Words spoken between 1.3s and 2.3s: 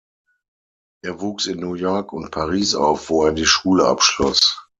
in New York